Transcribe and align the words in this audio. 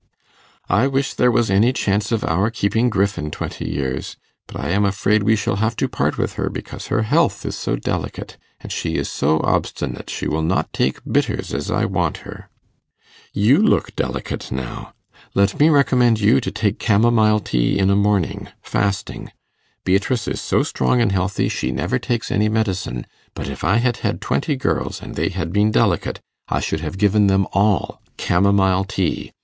'I 0.67 0.87
wish 0.87 1.13
there 1.13 1.29
was 1.29 1.51
any 1.51 1.71
chance 1.71 2.11
of 2.11 2.23
our 2.23 2.49
keeping 2.49 2.89
Griffin 2.89 3.29
twenty 3.29 3.69
years. 3.69 4.15
But 4.47 4.59
I 4.59 4.69
am 4.69 4.83
afraid 4.83 5.21
we 5.21 5.35
shall 5.35 5.57
have 5.57 5.75
to 5.75 5.87
part 5.87 6.17
with 6.17 6.33
her 6.41 6.49
because 6.49 6.87
her 6.87 7.03
health 7.03 7.45
is 7.45 7.55
so 7.55 7.75
delicate; 7.75 8.35
and 8.61 8.71
she 8.71 8.95
is 8.95 9.11
so 9.11 9.39
obstinate, 9.41 10.09
she 10.09 10.27
will 10.27 10.41
not 10.41 10.73
take 10.73 11.03
bitters 11.05 11.53
as 11.53 11.69
I 11.69 11.85
want 11.85 12.25
her. 12.25 12.49
You 13.31 13.61
look 13.61 13.95
delicate, 13.95 14.51
now. 14.51 14.95
Let 15.35 15.59
me 15.59 15.69
recommend 15.69 16.19
you 16.19 16.41
to 16.41 16.49
take 16.49 16.79
camomile 16.79 17.39
tea 17.41 17.77
in 17.77 17.91
a 17.91 17.95
morning, 17.95 18.47
fasting. 18.59 19.31
Beatrice 19.85 20.27
is 20.27 20.41
so 20.41 20.63
strong 20.63 20.99
and 20.99 21.11
healthy, 21.11 21.47
she 21.47 21.69
never 21.71 21.99
takes 21.99 22.31
any 22.31 22.49
medicine; 22.49 23.05
but 23.35 23.47
if 23.47 23.63
I 23.63 23.75
had 23.75 23.97
had 23.97 24.19
twenty 24.19 24.55
girls, 24.55 24.99
and 24.99 25.13
they 25.13 25.29
had 25.29 25.53
been 25.53 25.69
delicate, 25.69 26.21
I 26.49 26.59
should 26.59 26.79
have 26.79 26.97
given 26.97 27.27
them 27.27 27.45
all 27.53 28.01
camomile 28.17 28.85
tea. 28.85 29.31